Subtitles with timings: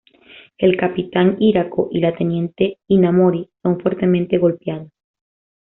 [0.57, 4.89] El Capitán Hirako y la Teniente Hinamori son fuertemente golpeados.